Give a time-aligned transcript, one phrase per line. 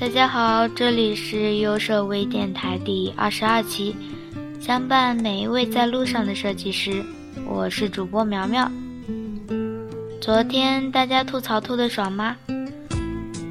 [0.00, 3.94] 大家好，这里是优设微电台第二十二期，
[4.58, 7.04] 相伴每一位在路上的设计师，
[7.46, 8.66] 我是主播苗苗。
[10.18, 12.34] 昨天大家吐槽吐的爽吗？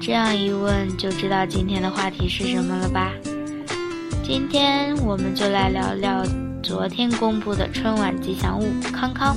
[0.00, 3.12] 这样一问就知道今天的话题是什么了吧？
[4.24, 6.24] 今天我们就来聊聊
[6.62, 9.36] 昨天公布的春晚吉祥物康康。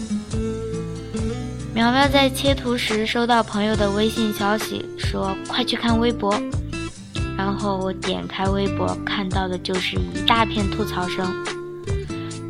[1.75, 6.41] 苗苗在切图时收到朋友的微信消息，说快去看微博。
[7.41, 11.25] 然后我点开微博，看到的就是一大片吐槽声。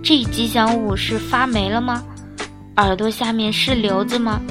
[0.03, 2.03] 这吉祥物是发霉了吗？
[2.75, 4.41] 耳朵下面是瘤子吗？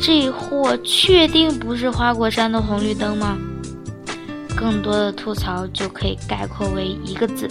[0.00, 3.36] 这货确定不是花果山的红绿灯吗？
[4.54, 7.48] 更多的吐槽就可以概括为一个字：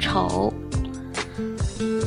[0.00, 0.50] 丑。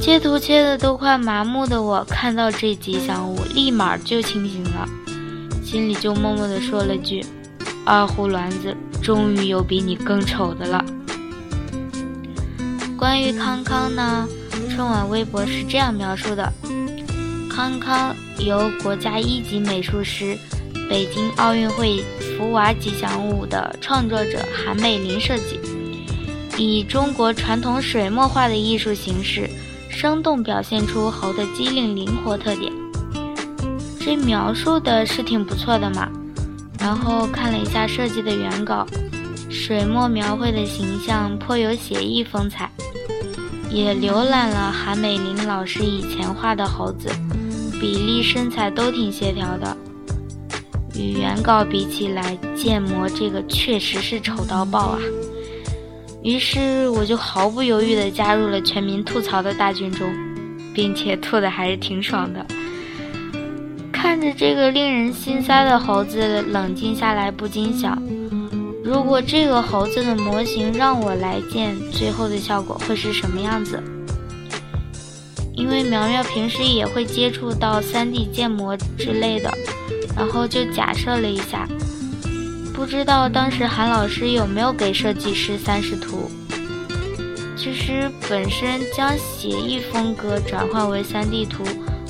[0.02, 4.90] 切图切的都快麻木的我，看到这吉祥物，立马就清醒了，
[5.64, 7.24] 心里就默默的说了句
[7.86, 10.86] ：“二胡卵子，终于有比你更丑的了。”
[12.98, 14.28] 关于康康呢，
[14.70, 16.52] 春晚微博是这样描述的：
[17.50, 20.38] 康康由国家一级美术师、
[20.90, 22.04] 北京奥运会
[22.38, 25.60] 福娃吉祥物的创作者韩美林设计，
[26.58, 29.50] 以中国传统水墨画的艺术形式。
[29.94, 32.72] 生动表现出猴的机灵灵活特点，
[34.00, 36.10] 这描述的是挺不错的嘛。
[36.82, 38.86] 然后看了一下设计的原稿，
[39.50, 42.70] 水墨描绘的形象颇有写意风采，
[43.70, 47.08] 也浏览了韩美林老师以前画的猴子，
[47.80, 49.78] 比例身材都挺协调的。
[50.96, 55.00] 与原稿比起来，建模这个确实是丑到爆啊！
[56.24, 60.12] 于是我就毫不犹豫地加入了全民吐槽的大军中，
[60.74, 62.46] 并且吐的还是挺爽的。
[64.02, 68.02] 看着这个令人心塞的猴子冷静下来，不禁想：
[68.84, 73.80] 如果这个猴子的模型让我来建，最后的效果会是什么样子？
[75.54, 79.54] 因为苗苗平时也会接触到 3D 建模之类的，
[80.18, 81.68] 然后就假设了一下。
[82.74, 86.28] 不知道当时韩老师有没有给设计师三视图？
[87.56, 91.64] 其实本身将写意风格转换为 3D 图，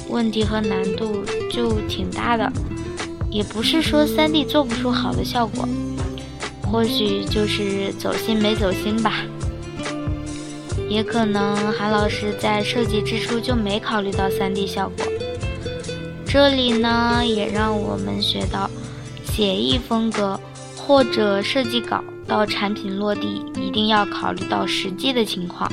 [0.08, 2.52] 问题和难度就挺大的。
[3.30, 5.68] 也不是说 3D 做不出好的效果，
[6.64, 9.24] 或许就是走心没走心吧。
[10.90, 15.06] 也可能韩老师在设计之初就没考虑到 3D 效果。
[16.26, 18.70] 这里呢，也让我们学到
[19.26, 20.40] 写意风格。
[20.84, 25.72] 或者设计稿到产品落地，一定要考虑到实际的情况。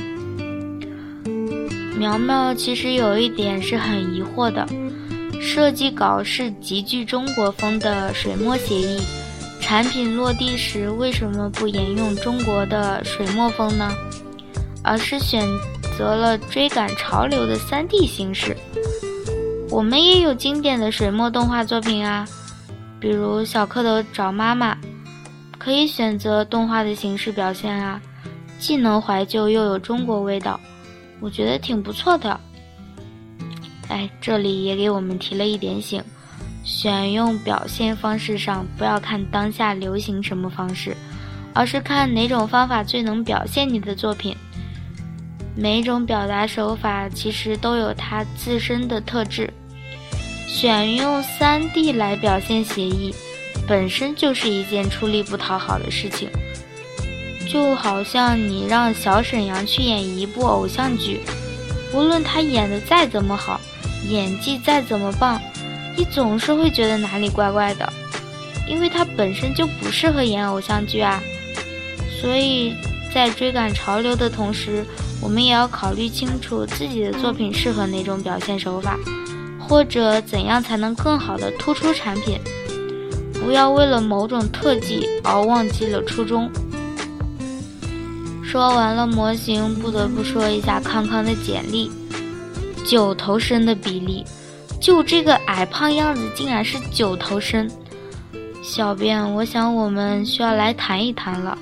[1.97, 4.65] 苗苗其实有一点是很疑惑的：
[5.41, 9.01] 设计稿是极具中国风的水墨写意，
[9.61, 13.91] 产品落地时为什么不沿用中国的水墨风呢？
[14.83, 15.45] 而是选
[15.97, 18.55] 择了追赶潮流的 3D 形式？
[19.69, 22.27] 我们也有经典的水墨动画作品啊，
[22.99, 24.77] 比如小蝌蚪找妈妈。
[25.57, 28.01] 可以选择动画的形式表现啊，
[28.59, 30.57] 既能怀旧又有中国味道，
[31.19, 32.39] 我觉得挺不错的。
[33.89, 36.01] 哎，这里也给我们提了一点醒：
[36.63, 40.95] 选用表现方式上，不要看当下流行什么方式，
[41.53, 44.35] 而是看哪种方法最能表现你的作品。
[45.55, 49.51] 每种表达手法其实都有它自身的特质，
[50.47, 53.13] 选用 3D 来表现写意。
[53.67, 56.29] 本身就是一件出力不讨好的事情，
[57.47, 61.21] 就好像你让小沈阳去演一部偶像剧，
[61.93, 63.59] 无论他演的再怎么好，
[64.07, 65.39] 演技再怎么棒，
[65.97, 67.91] 你总是会觉得哪里怪怪的，
[68.67, 71.21] 因为他本身就不适合演偶像剧啊。
[72.21, 72.73] 所以
[73.13, 74.85] 在追赶潮流的同时，
[75.21, 78.97] 我们也要考虑清楚自己的作品适合哪种表现手法，
[79.59, 82.39] 或者怎样才能更好的突出产品。
[83.33, 86.49] 不要为了某种特技而忘记了初衷。
[88.43, 91.89] 说完了模型，不得不说一下康康的简历，
[92.89, 94.25] 九头身的比例，
[94.81, 97.69] 就这个矮胖样子，竟然是九头身。
[98.63, 101.55] 小编，我想我们需要来谈一谈了。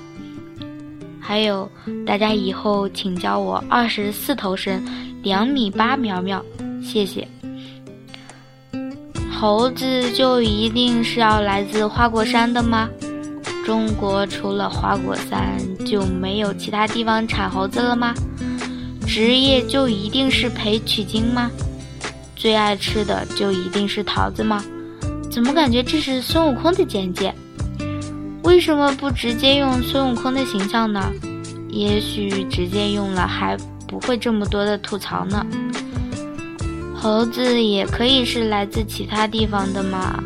[1.20, 1.70] 还有，
[2.06, 4.82] 大家以后请叫我二十四头身，
[5.22, 6.42] 两米八苗苗，
[6.82, 7.28] 谢谢。
[9.30, 12.88] 猴子就一定是要来自花果山的吗？
[13.66, 18.14] 中国除了花果山就没有其他地方产猴子了吗？
[19.08, 21.50] 职业就一定是陪取经吗？
[22.36, 24.62] 最爱吃的就一定是桃子吗？
[25.30, 27.34] 怎么感觉这是孙悟空的简介？
[28.42, 31.10] 为什么不直接用孙悟空的形象呢？
[31.70, 33.56] 也许直接用了还
[33.88, 35.44] 不会这么多的吐槽呢。
[36.94, 40.22] 猴子也可以是来自其他地方的嘛。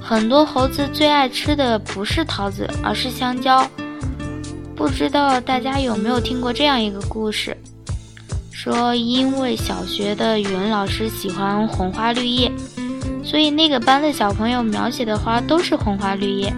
[0.00, 3.66] 很多猴子最爱吃的不是桃子，而是香蕉。
[4.76, 7.56] 不知道大家有没有听过这样一个故事？
[8.66, 12.50] 说因为小学的语文老师喜欢红花绿叶，
[13.22, 16.52] 所以那个班的小朋友描写的花都是红花绿叶。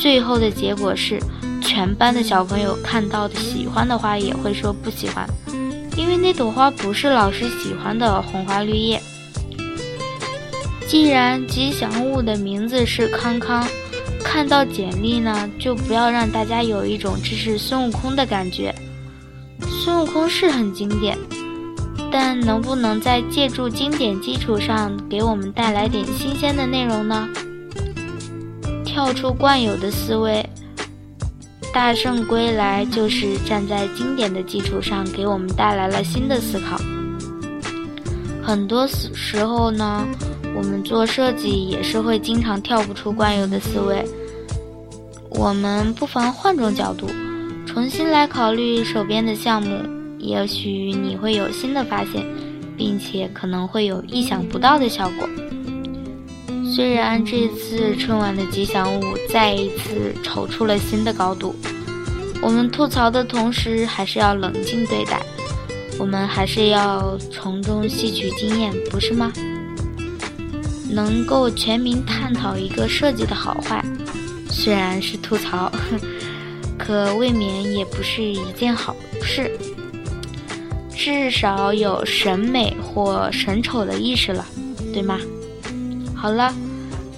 [0.00, 1.20] 最后的结果是，
[1.60, 5.28] 全班的小朋友看到的喜欢的花也会说不喜欢，
[5.98, 8.98] 因为那朵花不是老师喜欢的红花绿叶。
[10.86, 13.68] 既然吉祥物的名字是康康，
[14.24, 18.74] 看到简历呢，就不要让大家有一种这是孙悟空的感觉。
[19.88, 21.16] 孙悟空是很经典，
[22.12, 27.26] 但能不能在借助经典基础上给我们带来点新鲜的内容呢？
[28.84, 30.46] 跳出惯有的思维，
[31.72, 36.76] 大圣归来就是站在经典的基础上给我们带来了新的思考。
[38.42, 40.06] 很多时候呢，
[40.54, 44.04] 我们做设计也是会经常跳不出惯有的思维。
[45.30, 47.06] 我们不妨换种角度，
[47.78, 49.78] 重新来考虑手边的项目，
[50.18, 52.26] 也许你会有新的发现，
[52.76, 55.28] 并且可能会有意想不到的效果。
[56.74, 61.54] 虽然这次春晚的吉祥物再一次丑出了新的高度，
[62.42, 65.22] 我们吐槽的同时还是要冷静对待，
[66.00, 69.32] 我们还是要从中吸取经验，不是吗？
[70.90, 73.84] 能够全民探讨一个设计的好坏，
[74.50, 75.70] 虽然是吐槽，
[76.88, 79.52] 可未免也不是一件好事。
[80.96, 84.46] 至少有审美或审丑的意识了，
[84.94, 85.18] 对吗？
[86.16, 86.50] 好了。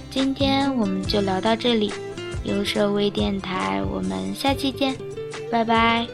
[0.09, 1.89] 今天我们就聊到这里，
[2.43, 4.93] 优设微电台，我们下期见，
[5.49, 6.05] 拜拜。